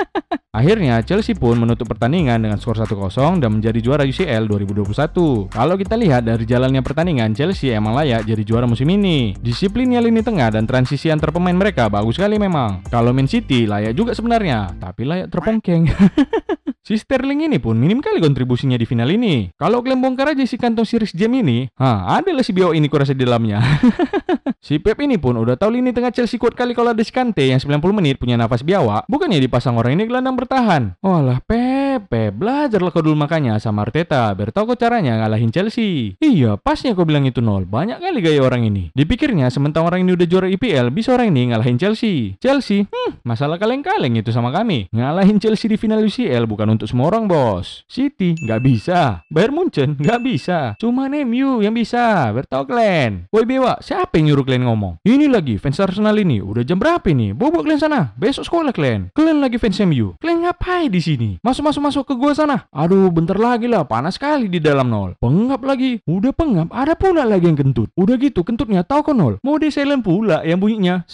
Akhirnya 0.59 1.01
Chelsea 1.01 1.33
pun 1.33 1.57
menutup 1.57 1.89
pertandingan 1.89 2.37
dengan 2.37 2.61
skor 2.61 2.77
1-0 2.77 3.41
dan 3.41 3.49
menjadi 3.49 3.81
juara 3.81 4.05
UCL 4.05 4.45
2021. 4.45 5.49
Kalau 5.49 5.75
kita 5.81 5.97
lihat 5.97 6.29
dari 6.29 6.45
jalannya 6.45 6.85
pertandingan, 6.85 7.33
Chelsea 7.33 7.73
emang 7.73 7.97
layak 7.97 8.29
jadi 8.29 8.45
juara 8.45 8.69
musim 8.69 8.93
ini. 8.93 9.33
Disiplinnya 9.41 10.05
lini 10.05 10.21
tengah 10.21 10.53
dan 10.53 10.69
transisi 10.69 11.09
antar 11.09 11.33
pemain 11.33 11.57
mereka 11.57 11.89
bagus 11.89 12.21
sekali 12.21 12.37
memang. 12.37 12.85
Kalau 12.93 13.17
Man 13.17 13.25
City 13.25 13.65
layak 13.65 13.97
juga 13.97 14.13
sebenarnya, 14.13 14.77
tapi 14.77 15.09
layak 15.09 15.33
terpongkeng. 15.33 15.89
Si 16.87 16.97
Sterling 16.97 17.45
ini 17.51 17.61
pun 17.61 17.77
minim 17.77 18.01
kali 18.01 18.23
kontribusinya 18.23 18.79
di 18.79 18.89
final 18.89 19.13
ini. 19.13 19.53
Kalau 19.61 19.85
kalian 19.85 20.01
bongkar 20.01 20.33
aja 20.33 20.41
si 20.49 20.57
kantong 20.57 20.89
series 20.89 21.13
jam 21.13 21.29
ini, 21.37 21.69
ha, 21.77 22.17
adalah 22.17 22.41
si 22.41 22.57
Bio 22.57 22.73
ini 22.73 22.89
kurasa 22.89 23.13
di 23.13 23.23
dalamnya. 23.27 23.61
si 24.69 24.77
Pep 24.77 25.01
ini 25.01 25.17
pun 25.17 25.33
udah 25.41 25.57
tahu 25.57 25.81
lini 25.81 25.97
tengah 25.97 26.13
Chelsea 26.13 26.37
kuat 26.37 26.53
kali 26.53 26.77
kalau 26.77 26.93
ada 26.93 27.01
si 27.01 27.09
Kante 27.09 27.41
yang 27.41 27.57
90 27.57 27.81
menit 27.97 28.21
punya 28.21 28.37
nafas 28.37 28.61
biawak, 28.61 29.09
bukannya 29.09 29.41
dipasang 29.41 29.81
orang 29.81 29.97
ini 29.97 30.05
gelandang 30.05 30.37
bertahan. 30.37 30.93
Walah 31.01 31.41
Pep, 31.41 32.13
Pep, 32.13 32.37
belajarlah 32.37 32.93
kau 32.93 33.01
dulu 33.01 33.17
makanya 33.17 33.57
sama 33.57 33.89
Arteta, 33.89 34.29
biar 34.37 34.53
tahu 34.53 34.77
kau 34.77 34.77
caranya 34.77 35.25
ngalahin 35.25 35.49
Chelsea. 35.49 36.21
Iya, 36.21 36.61
pasnya 36.61 36.93
kau 36.93 37.09
bilang 37.09 37.25
itu 37.25 37.41
nol. 37.41 37.65
Banyak 37.65 38.05
kali 38.05 38.21
gaya 38.21 38.45
orang 38.45 38.69
ini. 38.69 38.93
Dipikirnya 38.93 39.49
sementara 39.49 39.89
orang 39.89 40.05
ini 40.05 40.13
udah 40.13 40.27
juara 40.29 40.53
IPL, 40.53 40.93
bisa 40.93 41.17
orang 41.17 41.33
ini 41.33 41.57
ngalahin 41.57 41.81
Chelsea. 41.81 42.37
Chelsea, 42.37 42.85
hmm, 42.85 43.25
masalah 43.25 43.57
kaleng-kaleng 43.57 44.21
itu 44.21 44.29
sama 44.29 44.53
kami. 44.53 44.93
Ngalahin 44.93 45.41
Chelsea 45.41 45.73
di 45.73 45.81
final 45.81 46.05
UCL 46.05 46.45
bukan 46.45 46.77
untuk 46.77 46.91
semua 46.91 47.09
orang 47.09 47.25
bos. 47.25 47.89
City 47.89 48.37
nggak 48.37 48.61
bisa. 48.61 49.25
Bayern 49.33 49.57
Munchen 49.57 49.97
nggak 49.97 50.21
bisa. 50.21 50.77
Cuma 50.77 51.09
MU 51.09 51.65
yang 51.65 51.73
bisa. 51.73 52.29
Bertahu 52.35 52.69
kalian. 52.69 53.31
Woi 53.33 53.49
Bewa, 53.49 53.81
siapa 53.81 54.19
yang 54.21 54.35
nyuruh 54.35 54.45
kalian 54.45 54.58
ngomong? 54.65 54.99
Ini 55.07 55.31
lagi 55.31 55.61
fans 55.61 55.79
Arsenal 55.79 56.17
ini. 56.19 56.43
Udah 56.43 56.67
jam 56.67 56.81
berapa 56.81 57.05
ini? 57.13 57.37
Bobok 57.37 57.69
kalian 57.69 57.79
sana. 57.79 58.17
Besok 58.17 58.49
sekolah 58.49 58.73
kalian. 58.75 59.13
Kalian 59.13 59.39
lagi 59.39 59.61
fans 59.61 59.79
MU. 59.85 60.17
Kalian 60.19 60.49
ngapain 60.49 60.89
di 60.89 60.99
sini? 60.99 61.31
Masuk 61.45 61.67
masuk 61.67 61.83
masuk 61.85 62.03
ke 62.09 62.15
gua 62.17 62.33
sana. 62.33 62.67
Aduh, 62.73 63.13
bentar 63.13 63.37
lagi 63.37 63.69
lah. 63.69 63.85
Panas 63.85 64.19
sekali 64.19 64.49
di 64.49 64.59
dalam 64.59 64.89
nol. 64.89 65.15
Pengap 65.21 65.63
lagi. 65.63 66.03
Udah 66.09 66.33
pengap. 66.33 66.73
Ada 66.73 66.99
pula 66.99 67.23
lagi 67.23 67.47
yang 67.47 67.59
kentut. 67.59 67.93
Udah 67.95 68.17
gitu 68.19 68.43
kentutnya 68.43 68.83
tahu 68.83 69.13
kok 69.13 69.17
nol. 69.17 69.37
Mau 69.45 69.61
di 69.61 69.71
silent 69.71 70.03
pula 70.03 70.43
yang 70.43 70.59
bunyinya. 70.59 71.05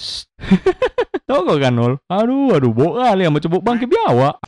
tahu 1.28 1.56
kan 1.56 1.72
nol? 1.74 1.92
Aduh, 2.06 2.54
aduh, 2.54 2.72
bok 2.72 3.00
kali 3.00 3.26
sama 3.26 3.38
cebok 3.42 3.62
bangke 3.64 3.86
biawak. 3.90 4.38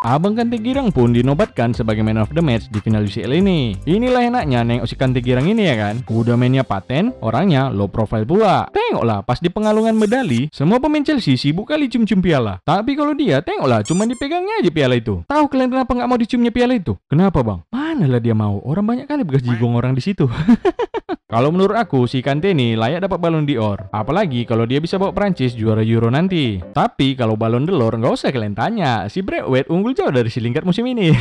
Abang 0.00 0.32
Kante 0.32 0.56
Girang 0.56 0.88
pun 0.88 1.12
dinobatkan 1.12 1.76
sebagai 1.76 2.00
man 2.00 2.24
of 2.24 2.32
the 2.32 2.40
match 2.40 2.72
di 2.72 2.80
final 2.80 3.04
UCL 3.04 3.36
ini. 3.36 3.76
Inilah 3.84 4.32
enaknya 4.32 4.64
nengok 4.64 4.88
si 4.88 4.96
Kante 4.96 5.20
Girang 5.20 5.44
ini 5.44 5.68
ya 5.68 5.76
kan. 5.76 6.00
Udah 6.08 6.40
mainnya 6.40 6.64
paten, 6.64 7.12
orangnya 7.20 7.68
low 7.68 7.84
profile 7.84 8.24
pula. 8.24 8.64
Tengoklah 8.72 9.20
pas 9.20 9.36
di 9.44 9.52
pengalungan 9.52 9.92
medali, 9.92 10.48
semua 10.56 10.80
pemain 10.80 11.04
Chelsea 11.04 11.36
sibuk 11.36 11.68
kali 11.68 11.92
cium-cium 11.92 12.24
piala. 12.24 12.64
Tapi 12.64 12.96
kalau 12.96 13.12
dia, 13.12 13.44
tengoklah 13.44 13.84
cuma 13.84 14.08
dipegangnya 14.08 14.64
aja 14.64 14.72
piala 14.72 14.96
itu. 14.96 15.20
Tahu 15.28 15.44
kalian 15.52 15.68
kenapa 15.68 15.92
nggak 15.92 16.08
mau 16.08 16.16
diciumnya 16.16 16.48
piala 16.48 16.80
itu? 16.80 16.96
Kenapa 17.04 17.44
bang? 17.44 17.60
Manalah 17.68 18.24
dia 18.24 18.32
mau? 18.32 18.56
Orang 18.64 18.88
banyak 18.88 19.04
kali 19.04 19.20
bekas 19.20 19.44
jigong 19.44 19.76
orang 19.76 19.92
di 19.92 20.00
situ. 20.00 20.24
Kalau 21.30 21.54
menurut 21.54 21.78
aku, 21.78 22.10
si 22.10 22.26
Kante 22.26 22.50
ini 22.50 22.74
layak 22.74 23.06
dapat 23.06 23.22
balon 23.22 23.46
d'Or. 23.46 23.86
Apalagi 23.94 24.42
kalau 24.42 24.66
dia 24.66 24.82
bisa 24.82 24.98
bawa 24.98 25.14
Prancis 25.14 25.54
juara 25.54 25.78
Euro 25.86 26.10
nanti. 26.10 26.58
Tapi 26.58 27.14
kalau 27.14 27.38
balon 27.38 27.70
d'Or 27.70 27.94
nggak 28.02 28.18
usah 28.18 28.34
kalian 28.34 28.58
tanya. 28.58 29.06
Si 29.06 29.22
Braithwaite 29.22 29.70
unggul 29.70 29.94
jauh 29.94 30.10
dari 30.10 30.26
si 30.26 30.42
Lingard 30.42 30.66
musim 30.66 30.90
ini. 30.90 31.14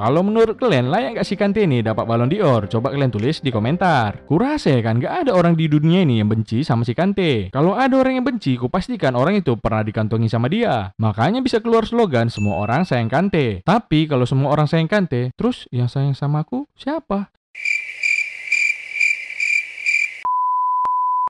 Kalau 0.00 0.24
menurut 0.24 0.56
kalian 0.56 0.88
layak 0.88 1.18
nggak 1.18 1.26
si 1.28 1.36
Kante 1.36 1.66
ini 1.66 1.84
dapat 1.84 2.08
balon 2.08 2.30
d'Or? 2.30 2.70
Coba 2.72 2.88
kalian 2.88 3.12
tulis 3.12 3.44
di 3.44 3.52
komentar. 3.52 4.24
Kurasa 4.24 4.72
ya 4.72 4.80
kan 4.80 4.96
nggak 4.96 5.26
ada 5.26 5.36
orang 5.36 5.52
di 5.52 5.68
dunia 5.68 6.06
ini 6.06 6.24
yang 6.24 6.30
benci 6.30 6.64
sama 6.64 6.88
si 6.88 6.96
Kante. 6.96 7.52
Kalau 7.52 7.76
ada 7.76 8.00
orang 8.00 8.16
yang 8.16 8.24
benci, 8.24 8.56
kupastikan 8.56 9.12
orang 9.12 9.42
itu 9.42 9.58
pernah 9.60 9.84
dikantongi 9.84 10.30
sama 10.30 10.48
dia. 10.48 10.94
Makanya 10.96 11.44
bisa 11.44 11.60
keluar 11.60 11.84
slogan 11.84 12.32
semua 12.32 12.62
orang 12.62 12.88
sayang 12.88 13.12
Kante. 13.12 13.60
Tapi 13.60 14.08
kalau 14.08 14.24
semua 14.24 14.54
orang 14.54 14.70
sayang 14.70 14.88
Kante, 14.88 15.36
terus 15.36 15.68
yang 15.68 15.90
sayang 15.90 16.16
sama 16.16 16.48
aku 16.48 16.64
siapa? 16.78 17.28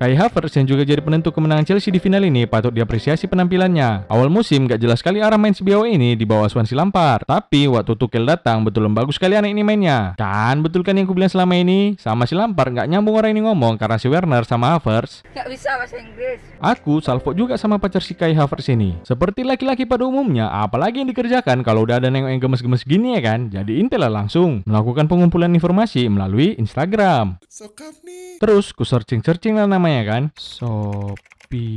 Kai 0.01 0.17
Havertz 0.17 0.57
yang 0.57 0.65
juga 0.65 0.81
jadi 0.81 1.05
penentu 1.05 1.29
kemenangan 1.29 1.69
Chelsea 1.69 1.93
di 1.93 2.01
final 2.01 2.25
ini 2.25 2.49
patut 2.49 2.73
diapresiasi 2.73 3.29
penampilannya. 3.29 4.09
Awal 4.09 4.33
musim 4.33 4.65
gak 4.65 4.81
jelas 4.81 5.05
sekali 5.05 5.21
arah 5.21 5.37
main 5.37 5.53
si 5.53 5.61
Biawa 5.61 5.85
ini 5.85 6.17
di 6.17 6.25
bawah 6.25 6.49
Swansea 6.49 6.73
Lampard. 6.73 7.29
Tapi 7.29 7.69
waktu 7.69 7.93
Tuchel 8.01 8.25
datang 8.25 8.65
betul 8.65 8.89
bagus 8.97 9.21
sekali 9.21 9.37
anak 9.37 9.53
ini 9.53 9.61
mainnya. 9.61 10.17
Kan 10.17 10.65
betul 10.65 10.89
kan 10.89 10.97
yang 10.97 11.05
ku 11.05 11.13
bilang 11.13 11.29
selama 11.29 11.53
ini? 11.53 12.01
Sama 12.01 12.25
si 12.25 12.33
Lampard 12.33 12.73
gak 12.73 12.89
nyambung 12.89 13.13
orang 13.13 13.37
ini 13.37 13.45
ngomong 13.45 13.77
karena 13.77 14.01
si 14.01 14.09
Werner 14.09 14.41
sama 14.49 14.73
Havertz. 14.81 15.21
Gak 15.37 15.45
bisa 15.53 15.69
bahasa 15.77 16.01
Inggris. 16.01 16.41
Aku 16.65 17.05
salvo 17.05 17.37
juga 17.37 17.61
sama 17.61 17.77
pacar 17.77 18.01
si 18.01 18.17
Kai 18.17 18.33
Havertz 18.33 18.73
ini. 18.73 18.97
Seperti 19.05 19.45
laki-laki 19.45 19.85
pada 19.85 20.09
umumnya, 20.09 20.49
apalagi 20.49 21.05
yang 21.05 21.13
dikerjakan 21.13 21.61
kalau 21.61 21.85
udah 21.85 22.01
ada 22.01 22.09
nengok 22.09 22.33
yang 22.33 22.41
gemes-gemes 22.41 22.89
gini 22.89 23.21
ya 23.21 23.37
kan? 23.37 23.53
Jadi 23.53 23.77
intel 23.77 24.01
lah 24.01 24.25
langsung 24.25 24.65
melakukan 24.65 25.13
pengumpulan 25.13 25.53
informasi 25.53 26.09
melalui 26.09 26.57
Instagram. 26.57 27.37
Sokap 27.53 28.01
nih. 28.01 28.41
Terus 28.41 28.73
ku 28.73 28.89
searching-searching 28.89 29.61
lah 29.61 29.69
namanya 29.91 30.07
kan. 30.07 30.31
Sophia 30.39 31.75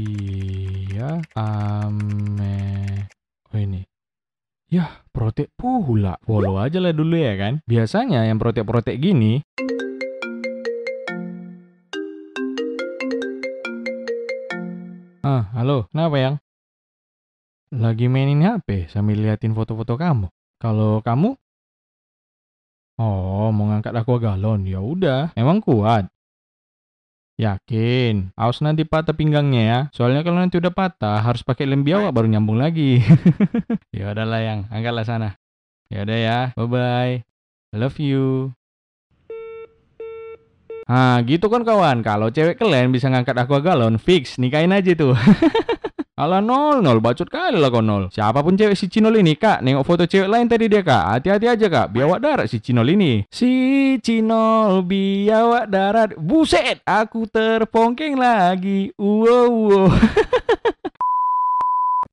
Ame. 1.34 2.62
Oh 3.50 3.58
ini. 3.58 3.82
Yah, 4.70 5.02
protek 5.10 5.50
pula. 5.58 6.22
Follow 6.22 6.62
aja 6.62 6.78
lah 6.78 6.94
dulu 6.94 7.18
ya 7.18 7.34
kan. 7.42 7.66
Biasanya 7.66 8.30
yang 8.30 8.38
protek-protek 8.38 9.02
gini 9.02 9.42
Ah, 15.26 15.50
halo, 15.58 15.90
kenapa 15.90 16.16
yang? 16.22 16.36
Lagi 17.74 18.06
mainin 18.06 18.46
HP 18.46 18.94
sambil 18.94 19.18
liatin 19.26 19.58
foto-foto 19.58 19.98
kamu. 19.98 20.30
Kalau 20.62 21.02
kamu? 21.02 21.34
Oh, 23.02 23.50
mau 23.50 23.74
ngangkat 23.74 23.98
aqua 23.98 24.22
galon. 24.22 24.70
Ya 24.70 24.78
udah, 24.78 25.34
emang 25.34 25.66
kuat. 25.66 26.13
Yakin, 27.34 28.30
awas 28.38 28.62
nanti 28.62 28.86
patah 28.86 29.18
pinggangnya 29.18 29.64
ya. 29.66 29.80
Soalnya 29.90 30.22
kalau 30.22 30.38
nanti 30.38 30.62
udah 30.62 30.70
patah, 30.70 31.18
harus 31.18 31.42
pakai 31.42 31.66
lem 31.66 31.82
biawak 31.82 32.14
baru 32.14 32.30
nyambung 32.30 32.62
lagi. 32.62 33.02
ya 33.96 34.14
udahlah 34.14 34.38
yang, 34.38 34.60
angkatlah 34.70 35.02
sana. 35.02 35.30
Ya 35.90 36.06
udah 36.06 36.18
ya, 36.22 36.40
bye 36.54 36.70
bye. 36.70 37.16
Love 37.74 37.98
you. 37.98 38.54
Ah, 40.86 41.26
gitu 41.26 41.50
kan 41.50 41.66
kawan. 41.66 42.06
Kalau 42.06 42.30
cewek 42.30 42.62
kalian 42.62 42.94
bisa 42.94 43.10
ngangkat 43.10 43.34
aqua 43.34 43.66
galon, 43.66 43.98
fix 43.98 44.38
nikahin 44.38 44.70
aja 44.70 44.94
tuh. 44.94 45.18
Alah 46.14 46.46
nol 46.46 46.86
nol 46.86 47.02
bacot 47.02 47.26
kali 47.26 47.58
lah 47.58 47.74
kau 47.74 47.82
nol. 47.82 48.06
Siapa 48.14 48.46
pun 48.46 48.54
cewek 48.54 48.78
si 48.78 48.86
Cinol 48.86 49.18
ini 49.18 49.34
kak, 49.34 49.66
nengok 49.66 49.82
foto 49.82 50.06
cewek 50.06 50.30
lain 50.30 50.46
tadi 50.46 50.70
dia 50.70 50.86
kak. 50.86 51.10
Hati-hati 51.10 51.50
aja 51.50 51.66
kak, 51.66 51.90
biawak 51.90 52.22
darat 52.22 52.46
si 52.46 52.62
Cinol 52.62 52.94
ini. 52.94 53.26
Si 53.34 53.50
Cinol 53.98 54.86
biawak 54.86 55.66
darat, 55.74 56.14
buset, 56.14 56.86
aku 56.86 57.26
terpongkeng 57.26 58.14
lagi. 58.14 58.94
Wow, 58.94 59.50
wow. 59.50 59.90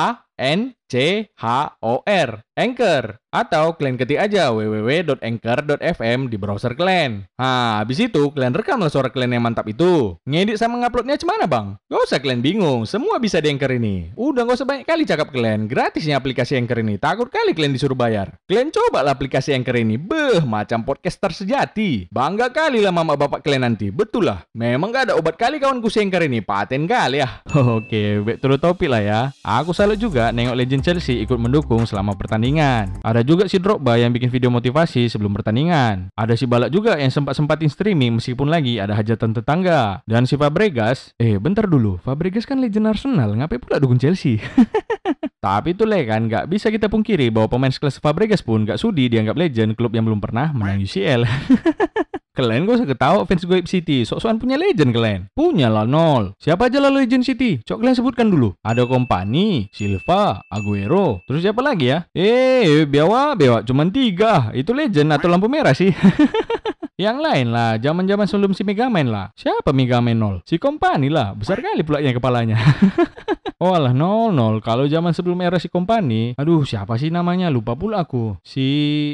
Ja, 0.00 0.24
N 0.40 0.72
C 0.90 1.28
H 1.38 1.44
O 1.84 2.02
R 2.02 2.42
Anchor 2.58 3.22
atau 3.30 3.78
kalian 3.78 3.94
ketik 3.94 4.18
aja 4.18 4.50
www.anchor.fm 4.50 6.26
di 6.26 6.36
browser 6.36 6.74
kalian. 6.74 7.30
Nah, 7.38 7.78
habis 7.78 8.02
itu 8.02 8.34
kalian 8.34 8.50
rekamlah 8.50 8.90
suara 8.90 9.06
kalian 9.06 9.38
yang 9.38 9.44
mantap 9.46 9.70
itu. 9.70 10.18
Ngedit 10.26 10.58
sama 10.58 10.82
nguploadnya 10.82 11.14
cemana 11.14 11.46
bang? 11.46 11.78
Gak 11.86 12.02
usah 12.10 12.18
kalian 12.18 12.42
bingung, 12.42 12.82
semua 12.90 13.22
bisa 13.22 13.38
di 13.38 13.54
Anchor 13.54 13.70
ini. 13.70 14.10
Udah 14.18 14.42
gak 14.44 14.58
usah 14.58 14.66
banyak 14.66 14.84
kali 14.84 15.06
cakap 15.06 15.30
kalian, 15.30 15.70
gratisnya 15.70 16.18
aplikasi 16.18 16.58
Anchor 16.58 16.82
ini. 16.82 16.98
Takut 16.98 17.30
kali 17.30 17.54
kalian 17.54 17.70
disuruh 17.70 17.94
bayar. 17.94 18.34
Kalian 18.50 18.74
coba 18.74 19.06
aplikasi 19.06 19.54
Anchor 19.54 19.78
ini, 19.78 19.94
beh, 19.94 20.42
macam 20.42 20.82
podcaster 20.82 21.30
sejati. 21.30 22.10
Bangga 22.10 22.50
kali 22.50 22.82
lah 22.82 22.90
mama 22.90 23.14
bapak 23.14 23.46
kalian 23.46 23.62
nanti, 23.62 23.94
betul 23.94 24.26
lah. 24.26 24.42
Memang 24.58 24.90
gak 24.90 25.06
ada 25.06 25.14
obat 25.14 25.38
kali 25.38 25.62
kawanku 25.62 25.86
si 25.86 26.02
Anchor 26.02 26.26
ini, 26.26 26.42
paten 26.42 26.90
kali 26.90 27.22
ya. 27.22 27.46
Oke, 27.78 28.26
back 28.26 28.42
to 28.42 28.50
the 28.50 28.58
lah 28.90 29.02
ya. 29.06 29.20
Aku 29.46 29.70
salut 29.70 30.02
juga 30.02 30.29
nengok 30.32 30.56
legend 30.56 30.82
Chelsea 30.82 31.22
ikut 31.22 31.36
mendukung 31.36 31.84
selama 31.84 32.16
pertandingan. 32.18 33.02
Ada 33.02 33.22
juga 33.22 33.46
si 33.50 33.58
Drogba 33.58 33.96
yang 33.98 34.14
bikin 34.14 34.30
video 34.30 34.48
motivasi 34.48 35.10
sebelum 35.10 35.34
pertandingan. 35.34 36.12
Ada 36.14 36.34
si 36.34 36.48
Balak 36.48 36.70
juga 36.70 36.96
yang 36.98 37.10
sempat-sempatin 37.12 37.70
streaming 37.70 38.18
meskipun 38.18 38.48
lagi 38.48 38.78
ada 38.78 38.94
hajatan 38.96 39.34
tetangga. 39.34 40.02
Dan 40.04 40.24
si 40.24 40.34
Fabregas, 40.38 41.12
eh 41.18 41.38
bentar 41.40 41.66
dulu, 41.66 41.98
Fabregas 42.00 42.44
kan 42.44 42.58
legend 42.58 42.90
Arsenal, 42.90 43.32
ngapain 43.36 43.60
pula 43.60 43.80
dukung 43.80 43.96
Chelsea? 43.96 44.40
Tapi 45.44 45.72
itu 45.72 45.88
le 45.88 46.04
kan, 46.04 46.28
nggak 46.28 46.52
bisa 46.52 46.68
kita 46.68 46.92
pungkiri 46.92 47.32
bahwa 47.32 47.48
pemain 47.48 47.72
sekelas 47.72 47.96
Fabregas 47.96 48.44
pun 48.44 48.68
nggak 48.68 48.76
sudi 48.76 49.08
dianggap 49.08 49.40
legend 49.40 49.72
klub 49.72 49.96
yang 49.96 50.04
belum 50.04 50.20
pernah 50.20 50.52
menang 50.52 50.84
UCL. 50.84 51.24
Kalian 52.40 52.64
gak 52.64 52.80
usah 52.80 52.88
ketawa 52.88 53.20
fans 53.28 53.44
Goib 53.44 53.68
City. 53.68 54.08
Sok-sokan 54.08 54.40
punya 54.40 54.56
legend 54.56 54.96
kalian. 54.96 55.28
Punya 55.36 55.68
lah 55.68 55.84
nol. 55.84 56.32
Siapa 56.40 56.72
aja 56.72 56.80
lah 56.80 56.88
legend 56.88 57.20
City? 57.20 57.60
Cok 57.60 57.84
kalian 57.84 57.92
sebutkan 58.00 58.32
dulu. 58.32 58.56
Ada 58.64 58.88
Kompani, 58.88 59.68
Silva, 59.76 60.40
Aguero. 60.48 61.20
Terus 61.28 61.44
siapa 61.44 61.60
lagi 61.60 61.92
ya? 61.92 62.08
Eh, 62.16 62.88
Biawa, 62.88 63.36
Biawa. 63.36 63.60
Cuman 63.60 63.92
tiga. 63.92 64.48
Itu 64.56 64.72
legend 64.72 65.12
atau 65.12 65.28
lampu 65.28 65.52
merah 65.52 65.76
sih? 65.76 65.92
Yang 67.00 67.18
lain 67.20 67.46
lah, 67.48 67.80
zaman-zaman 67.80 68.28
sebelum 68.28 68.52
si 68.52 68.60
Megaman 68.60 69.08
lah. 69.08 69.32
Siapa 69.32 69.72
Megaman 69.72 70.16
nol? 70.16 70.36
Si 70.44 70.60
Kompani 70.60 71.08
lah, 71.08 71.32
besar 71.32 71.64
kali 71.64 71.80
pula 71.80 72.04
yang 72.04 72.12
kepalanya. 72.12 72.60
oh 73.60 73.76
alah 73.76 73.92
nol 73.92 74.32
nol. 74.32 74.58
Kalau 74.64 74.88
zaman 74.88 75.12
sebelum 75.12 75.44
era 75.44 75.60
si 75.60 75.68
Kompani, 75.68 76.34
aduh 76.34 76.64
siapa 76.64 76.96
sih 76.96 77.12
namanya? 77.12 77.52
Lupa 77.52 77.76
pula 77.76 78.02
aku. 78.02 78.40
Si 78.42 78.66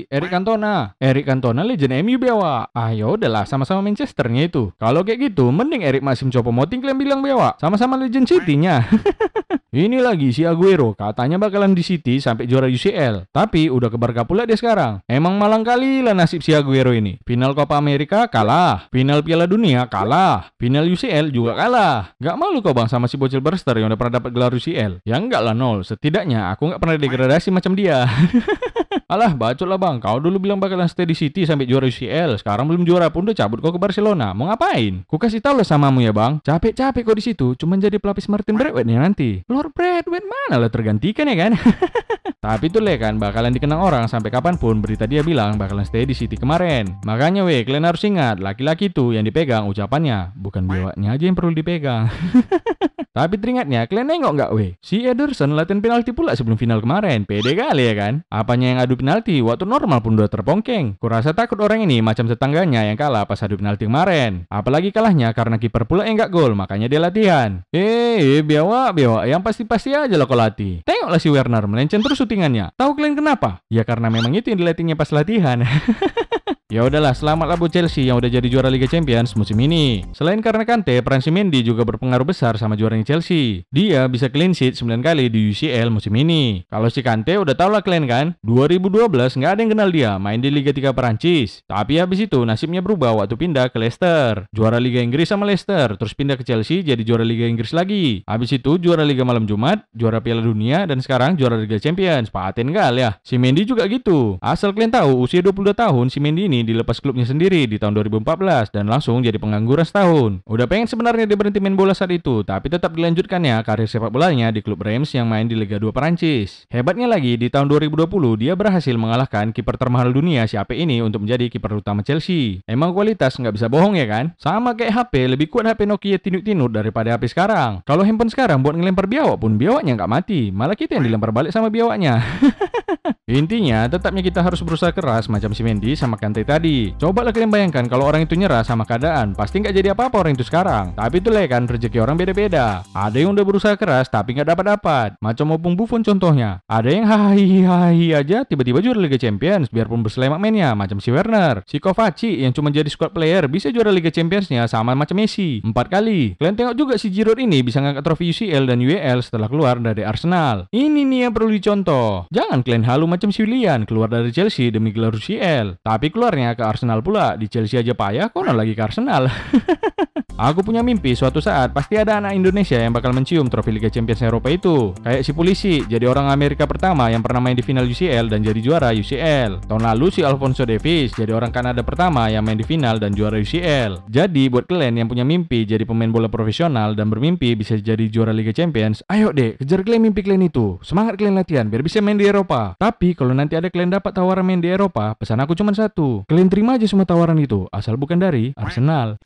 Eric 0.09 0.31
Cantona. 0.33 0.95
Eric 1.03 1.27
Cantona 1.27 1.67
legend 1.67 1.99
MU 2.07 2.17
bewa. 2.17 2.71
Ah 2.71 2.95
ya 2.95 3.11
udahlah, 3.11 3.45
sama-sama 3.45 3.83
Manchesternya 3.83 4.47
itu. 4.47 4.71
Kalau 4.79 5.03
kayak 5.03 5.35
gitu, 5.35 5.51
mending 5.51 5.83
Eric 5.83 6.01
Maxim 6.01 6.31
Choupo-Moting 6.31 6.81
kalian 6.81 6.99
bilang 6.99 7.21
bewa. 7.21 7.59
Sama-sama 7.59 7.99
legend 7.99 8.31
City-nya. 8.31 8.87
Ini 9.77 10.01
lagi 10.01 10.33
si 10.33 10.41
Aguero, 10.41 10.97
katanya 10.97 11.37
bakalan 11.37 11.77
di 11.77 11.85
City 11.85 12.17
sampai 12.17 12.49
juara 12.49 12.65
UCL. 12.65 13.29
Tapi 13.29 13.69
udah 13.69 13.93
ke 13.93 14.01
Barca 14.01 14.25
pula 14.25 14.49
dia 14.49 14.57
sekarang. 14.57 15.05
Emang 15.05 15.37
malang 15.37 15.61
kali 15.61 16.01
lah 16.01 16.17
nasib 16.17 16.41
si 16.41 16.57
Aguero 16.57 16.97
ini. 16.97 17.21
Final 17.29 17.53
Copa 17.53 17.77
America 17.77 18.25
kalah, 18.25 18.89
final 18.89 19.21
Piala 19.21 19.45
Dunia 19.45 19.85
kalah, 19.85 20.49
final 20.57 20.89
UCL 20.89 21.29
juga 21.29 21.53
kalah. 21.53 22.17
Gak 22.17 22.41
malu 22.41 22.65
kau 22.65 22.73
bang 22.73 22.89
sama 22.89 23.05
si 23.05 23.21
bocil 23.21 23.45
Berster 23.45 23.77
yang 23.77 23.93
udah 23.93 24.01
pernah 24.01 24.17
dapat 24.17 24.33
gelar 24.37 24.53
UCL? 24.53 25.01
Ya 25.09 25.17
enggak 25.17 25.41
lah 25.41 25.57
nol, 25.57 25.81
setidaknya 25.81 26.53
aku 26.53 26.69
nggak 26.69 26.81
pernah 26.85 26.97
degradasi 27.01 27.49
macam 27.49 27.73
dia. 27.73 28.05
Alah, 29.13 29.39
bacot 29.39 29.71
lah 29.71 29.79
bang. 29.79 30.03
Kau 30.03 30.19
dulu 30.19 30.43
bilang 30.43 30.59
bakalan 30.59 30.91
stay 30.91 31.07
di 31.07 31.15
City 31.15 31.47
sampai 31.47 31.63
juara 31.63 31.87
UCL. 31.87 32.43
Sekarang 32.43 32.67
belum 32.67 32.83
juara 32.83 33.07
pun 33.07 33.23
udah 33.23 33.39
cabut 33.39 33.63
kau 33.63 33.71
ke 33.71 33.79
Barcelona. 33.79 34.35
Mau 34.35 34.51
ngapain? 34.51 35.07
Ku 35.07 35.15
kasih 35.15 35.39
tahu 35.39 35.63
lah 35.63 35.67
samamu 35.67 36.03
ya 36.03 36.11
bang. 36.11 36.43
Capek-capek 36.43 37.07
kau 37.07 37.15
di 37.15 37.23
situ, 37.23 37.55
cuman 37.55 37.79
jadi 37.79 38.03
pelapis 38.03 38.27
Martin 38.27 38.59
Braithwaite 38.59 38.83
nih 38.91 38.99
nanti. 38.99 39.31
Lord 39.47 39.71
Braithwaite 39.79 40.27
mana 40.27 40.59
lah 40.59 40.71
tergantikan 40.71 41.31
ya 41.31 41.39
kan? 41.39 41.53
Tapi 42.47 42.71
itu 42.71 42.79
le 42.79 42.95
kan 42.95 43.19
bakalan 43.19 43.55
dikenang 43.55 43.79
orang 43.83 44.05
sampai 44.07 44.31
kapan 44.31 44.55
pun 44.55 44.79
berita 44.79 45.03
dia 45.07 45.23
bilang 45.23 45.55
bakalan 45.55 45.87
stay 45.87 46.03
di 46.03 46.15
City 46.15 46.35
kemarin. 46.35 46.99
Makanya 47.07 47.43
weh, 47.47 47.63
kalian 47.63 47.87
harus 47.87 48.03
ingat, 48.07 48.39
laki-laki 48.39 48.91
itu 48.91 49.15
yang 49.15 49.27
dipegang 49.27 49.67
ucapannya, 49.67 50.35
bukan 50.35 50.67
biawaknya 50.67 51.15
aja 51.15 51.25
yang 51.27 51.35
perlu 51.35 51.55
dipegang. 51.55 52.07
Tapi 53.17 53.41
teringatnya, 53.41 53.89
kalian 53.89 54.13
nengok 54.13 54.33
nggak 54.37 54.51
weh? 54.53 54.77
Si 54.85 55.01
Ederson 55.01 55.57
latihan 55.57 55.81
penalti 55.81 56.13
pula 56.13 56.37
sebelum 56.37 56.61
final 56.61 56.85
kemarin. 56.85 57.25
Pede 57.25 57.57
kali 57.57 57.89
ya 57.89 57.97
kan? 57.97 58.21
Apanya 58.29 58.77
yang 58.77 58.79
adu 58.85 59.01
penalti? 59.01 59.41
Waktu 59.41 59.65
normal 59.65 60.05
pun 60.05 60.21
udah 60.21 60.29
terpongkeng. 60.29 61.01
Kurasa 61.01 61.33
takut 61.33 61.57
orang 61.65 61.81
ini 61.89 62.05
macam 62.05 62.29
tetangganya 62.29 62.85
yang 62.85 63.01
kalah 63.01 63.25
pas 63.25 63.41
adu 63.41 63.57
penalti 63.57 63.89
kemarin. 63.89 64.45
Apalagi 64.53 64.93
kalahnya 64.93 65.33
karena 65.33 65.57
kiper 65.57 65.89
pula 65.89 66.05
yang 66.05 66.21
nggak 66.21 66.29
gol, 66.29 66.53
makanya 66.53 66.93
dia 66.93 67.01
latihan. 67.01 67.65
Eh, 67.73 68.45
biawa, 68.45 68.93
biawa. 68.93 69.25
Yang 69.25 69.41
pasti-pasti 69.49 69.97
aja 69.97 70.13
lo 70.13 70.29
kalau 70.29 70.45
latih. 70.45 70.85
Tengoklah 70.85 71.17
si 71.17 71.33
Werner 71.33 71.65
melenceng 71.65 72.05
terus 72.05 72.21
syutingannya. 72.21 72.77
Tahu 72.77 73.01
kalian 73.01 73.17
kenapa? 73.17 73.65
Ya 73.73 73.89
karena 73.89 74.13
memang 74.13 74.37
itu 74.37 74.53
yang 74.53 74.61
dilatihnya 74.61 74.93
pas 74.93 75.09
latihan. 75.09 75.65
Ya 76.67 76.83
udahlah, 76.83 77.15
selamatlah 77.15 77.55
buat 77.55 77.71
Chelsea 77.71 78.11
yang 78.11 78.19
udah 78.19 78.27
jadi 78.27 78.51
juara 78.51 78.67
Liga 78.67 78.91
Champions 78.91 79.39
musim 79.39 79.55
ini. 79.63 80.03
Selain 80.11 80.43
karena 80.43 80.67
Kante, 80.67 80.99
peran 80.99 81.23
si 81.23 81.31
Mendy 81.31 81.63
juga 81.63 81.87
berpengaruh 81.87 82.27
besar 82.27 82.59
sama 82.59 82.75
juaranya 82.75 83.07
Chelsea. 83.07 83.63
Dia 83.71 84.11
bisa 84.11 84.27
clean 84.27 84.51
sheet 84.51 84.75
9 84.75 84.99
kali 84.99 85.31
di 85.31 85.55
UCL 85.55 85.95
musim 85.95 86.11
ini. 86.19 86.67
Kalau 86.67 86.91
si 86.91 87.07
Kante 87.07 87.39
udah 87.39 87.55
tau 87.55 87.71
lah 87.71 87.87
kalian 87.87 88.11
kan, 88.11 88.27
2012 88.43 88.99
nggak 89.39 89.51
ada 89.55 89.61
yang 89.63 89.71
kenal 89.79 89.95
dia 89.95 90.19
main 90.19 90.43
di 90.43 90.51
Liga 90.51 90.75
3 90.75 90.91
Perancis. 90.91 91.63
Tapi 91.71 92.03
habis 92.03 92.27
itu 92.27 92.43
nasibnya 92.43 92.83
berubah 92.83 93.15
waktu 93.15 93.39
pindah 93.39 93.71
ke 93.71 93.79
Leicester. 93.79 94.51
Juara 94.51 94.83
Liga 94.83 94.99
Inggris 94.99 95.31
sama 95.31 95.47
Leicester, 95.47 95.95
terus 95.95 96.19
pindah 96.19 96.35
ke 96.35 96.43
Chelsea 96.43 96.83
jadi 96.83 97.07
juara 97.07 97.23
Liga 97.23 97.47
Inggris 97.47 97.71
lagi. 97.71 98.27
Habis 98.27 98.59
itu 98.59 98.75
juara 98.83 99.07
Liga 99.07 99.23
Malam 99.23 99.47
Jumat, 99.47 99.87
juara 99.95 100.19
Piala 100.19 100.43
Dunia, 100.43 100.83
dan 100.83 100.99
sekarang 100.99 101.39
juara 101.39 101.63
Liga 101.63 101.79
Champions. 101.79 102.27
Paten 102.35 102.75
gal 102.75 102.99
ya. 102.99 103.15
Si 103.23 103.39
Mendy 103.39 103.63
juga 103.63 103.87
gitu. 103.87 104.35
Asal 104.43 104.75
kalian 104.75 104.91
tahu, 104.91 105.23
usia 105.23 105.39
22 105.39 105.71
tahun 105.71 106.11
si 106.11 106.19
Mendy 106.19 106.51
ini 106.51 106.56
ini 106.57 106.65
dilepas 106.65 107.05
klubnya 107.05 107.29
sendiri 107.29 107.69
di 107.69 107.77
tahun 107.77 107.93
2014 108.01 108.73
dan 108.73 108.89
langsung 108.89 109.21
jadi 109.21 109.37
pengangguran 109.37 109.85
setahun. 109.85 110.41
Udah 110.49 110.65
pengen 110.65 110.89
sebenarnya 110.89 111.29
dia 111.29 111.37
berhenti 111.37 111.61
main 111.61 111.77
bola 111.77 111.93
saat 111.93 112.09
itu, 112.09 112.41
tapi 112.41 112.73
tetap 112.73 112.97
dilanjutkan 112.97 113.45
ya 113.45 113.61
karir 113.61 113.85
sepak 113.85 114.09
bolanya 114.09 114.49
di 114.49 114.65
klub 114.65 114.81
Reims 114.81 115.13
yang 115.13 115.29
main 115.29 115.45
di 115.45 115.53
Liga 115.53 115.77
2 115.77 115.93
Perancis. 115.93 116.65
Hebatnya 116.73 117.05
lagi, 117.05 117.37
di 117.37 117.53
tahun 117.53 117.69
2020 117.69 118.09
dia 118.41 118.57
berhasil 118.57 118.97
mengalahkan 118.97 119.53
kiper 119.53 119.77
termahal 119.77 120.17
dunia 120.17 120.49
si 120.49 120.57
AP 120.57 120.73
ini 120.73 121.05
untuk 121.05 121.29
menjadi 121.29 121.53
kiper 121.53 121.77
utama 121.77 122.01
Chelsea. 122.01 122.65
Emang 122.65 122.97
kualitas 122.97 123.37
nggak 123.37 123.53
bisa 123.53 123.69
bohong 123.69 124.01
ya 124.01 124.09
kan? 124.09 124.33
Sama 124.41 124.73
kayak 124.73 124.97
HP, 124.97 125.37
lebih 125.37 125.53
kuat 125.53 125.69
HP 125.69 125.85
Nokia 125.85 126.17
tinut-tinut 126.17 126.73
daripada 126.73 127.13
HP 127.13 127.37
sekarang. 127.37 127.85
Kalau 127.85 128.01
handphone 128.01 128.33
sekarang 128.33 128.65
buat 128.65 128.73
ngelempar 128.73 129.05
biawak 129.05 129.37
pun 129.37 129.61
biawaknya 129.61 129.99
nggak 130.01 130.11
mati, 130.11 130.49
malah 130.49 130.79
kita 130.79 130.97
yang 130.97 131.05
dilempar 131.05 131.35
balik 131.35 131.53
sama 131.53 131.69
biawaknya. 131.69 132.23
Intinya, 133.27 133.91
tetapnya 133.91 134.23
kita 134.23 134.39
harus 134.39 134.63
berusaha 134.63 134.95
keras 134.95 135.27
macam 135.27 135.51
si 135.51 135.67
Mendy 135.67 135.99
sama 135.99 136.15
Kante 136.15 136.47
tadi. 136.47 136.95
Coba 136.95 137.27
lah 137.27 137.35
kalian 137.35 137.51
bayangkan 137.51 137.83
kalau 137.91 138.07
orang 138.07 138.23
itu 138.23 138.39
nyerah 138.39 138.63
sama 138.63 138.87
keadaan, 138.87 139.35
pasti 139.35 139.59
nggak 139.59 139.75
jadi 139.75 139.99
apa-apa 139.99 140.23
orang 140.23 140.39
itu 140.39 140.47
sekarang. 140.47 140.95
Tapi 140.95 141.19
itu 141.19 141.35
lah 141.35 141.43
kan 141.51 141.67
rezeki 141.67 141.99
orang 141.99 142.15
beda-beda. 142.15 142.87
Ada 142.95 143.19
yang 143.19 143.35
udah 143.35 143.43
berusaha 143.43 143.75
keras 143.75 144.07
tapi 144.07 144.39
nggak 144.39 144.47
dapat-dapat. 144.55 145.19
Macam 145.19 145.59
Opung 145.59 145.75
Buffon 145.75 146.07
contohnya. 146.07 146.63
Ada 146.71 146.87
yang 146.87 147.11
hahihi 147.11 148.15
aja 148.15 148.47
tiba-tiba 148.47 148.79
juara 148.79 149.03
Liga 149.03 149.19
Champions 149.19 149.75
biarpun 149.75 150.07
berselemak 150.07 150.39
mainnya 150.39 150.79
macam 150.79 151.03
si 151.03 151.11
Werner. 151.11 151.67
Si 151.67 151.83
Kovacic 151.83 152.31
yang 152.31 152.55
cuma 152.55 152.71
jadi 152.71 152.87
squad 152.87 153.11
player 153.11 153.51
bisa 153.51 153.75
juara 153.75 153.91
Liga 153.91 154.15
Championsnya 154.15 154.71
sama 154.71 154.95
macam 154.95 155.19
Messi. 155.19 155.67
Empat 155.67 155.91
kali. 155.91 156.39
Kalian 156.39 156.55
tengok 156.55 156.79
juga 156.79 156.95
si 156.95 157.11
Giroud 157.11 157.43
ini 157.43 157.67
bisa 157.67 157.83
ngangkat 157.83 158.07
trofi 158.07 158.31
UCL 158.31 158.71
dan 158.71 158.79
UEL 158.79 159.19
setelah 159.19 159.51
keluar 159.51 159.83
dari 159.83 160.07
Arsenal. 160.07 160.71
Ini 160.71 161.03
nih 161.03 161.27
yang 161.27 161.35
perlu 161.35 161.51
dicontoh. 161.51 162.31
Jangan 162.31 162.63
kalian 162.63 162.87
halu 162.87 163.16
macam 163.17 163.33
Willian 163.33 163.89
keluar 163.89 164.13
dari 164.13 164.29
Chelsea 164.29 164.69
demi 164.69 164.93
gelar 164.93 165.17
UCL. 165.17 165.81
Tapi 165.81 166.13
keluarnya 166.13 166.53
ke 166.53 166.63
Arsenal 166.63 167.01
pula. 167.01 167.35
Di 167.41 167.49
Chelsea 167.49 167.81
aja 167.81 167.97
payah, 167.97 168.29
kono 168.29 168.53
lagi 168.53 168.77
ke 168.77 168.83
Arsenal. 168.85 169.27
Aku 170.37 170.61
punya 170.61 170.85
mimpi 170.85 171.17
suatu 171.17 171.41
saat 171.41 171.73
pasti 171.73 171.97
ada 171.97 172.21
anak 172.21 172.37
Indonesia 172.37 172.77
yang 172.77 172.93
bakal 172.93 173.17
mencium 173.17 173.49
trofi 173.49 173.73
Liga 173.73 173.89
Champions 173.89 174.21
Eropa 174.21 174.53
itu. 174.53 174.93
Kayak 175.01 175.25
si 175.25 175.33
polisi, 175.33 175.81
jadi 175.89 176.05
orang 176.05 176.29
Amerika 176.29 176.69
pertama 176.69 177.09
yang 177.09 177.25
pernah 177.25 177.41
main 177.41 177.57
di 177.57 177.65
final 177.65 177.89
UCL 177.89 178.29
dan 178.29 178.45
jadi 178.45 178.61
juara 178.61 178.93
UCL. 178.93 179.65
Tahun 179.65 179.81
lalu 179.81 180.13
si 180.13 180.21
Alfonso 180.21 180.69
Davis 180.69 181.17
jadi 181.17 181.33
orang 181.33 181.49
Kanada 181.49 181.81
pertama 181.81 182.29
yang 182.29 182.45
main 182.45 182.61
di 182.61 182.69
final 182.69 183.01
dan 183.01 183.17
juara 183.17 183.41
UCL. 183.41 184.13
Jadi 184.13 184.53
buat 184.53 184.69
kalian 184.69 185.01
yang 185.01 185.09
punya 185.09 185.25
mimpi 185.25 185.65
jadi 185.65 185.89
pemain 185.89 186.13
bola 186.13 186.29
profesional 186.29 186.93
dan 186.93 187.09
bermimpi 187.09 187.57
bisa 187.57 187.81
jadi 187.81 188.05
juara 188.13 188.37
Liga 188.37 188.53
Champions, 188.53 189.01
ayo 189.09 189.33
deh 189.33 189.57
kejar 189.57 189.89
kalian 189.89 190.13
mimpi 190.13 190.21
kalian 190.21 190.53
itu. 190.53 190.77
Semangat 190.85 191.17
kalian 191.17 191.41
latihan 191.41 191.65
biar 191.65 191.81
bisa 191.81 192.05
main 192.05 192.21
di 192.21 192.29
Eropa. 192.29 192.77
Tapi 192.77 193.17
kalau 193.17 193.33
nanti 193.33 193.57
ada 193.57 193.73
kalian 193.73 193.89
dapat 193.89 194.13
tawaran 194.13 194.45
main 194.45 194.61
di 194.61 194.69
Eropa, 194.69 195.17
pesan 195.17 195.41
aku 195.41 195.57
cuma 195.57 195.73
satu. 195.73 196.29
Kalian 196.29 196.53
terima 196.53 196.77
aja 196.77 196.85
semua 196.85 197.09
tawaran 197.09 197.41
itu, 197.41 197.65
asal 197.73 197.97
bukan 197.97 198.21
dari 198.21 198.53
Arsenal. 198.53 199.17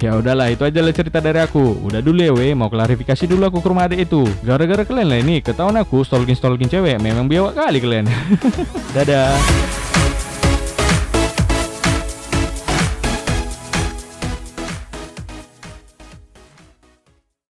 Ya 0.00 0.16
udahlah 0.16 0.48
itu 0.48 0.64
aja 0.64 0.80
lah 0.80 0.96
cerita 0.96 1.20
dari 1.20 1.44
aku. 1.44 1.76
Udah 1.84 2.00
dulu 2.00 2.24
ya 2.24 2.32
we 2.32 2.56
Mau 2.56 2.72
klarifikasi 2.72 3.28
dulu 3.28 3.52
aku 3.52 3.60
ke 3.60 3.68
rumah 3.68 3.84
adik 3.84 4.08
itu. 4.08 4.24
Gara-gara 4.40 4.80
kalian 4.88 5.08
lah 5.12 5.20
ini. 5.20 5.44
Ketahuan 5.44 5.76
aku 5.76 6.00
stalking-stalking 6.00 6.72
cewek 6.72 6.96
Memang 7.04 7.28
biawak 7.28 7.52
kali 7.52 7.84
kalian. 7.84 8.08
Dadah 8.96 9.36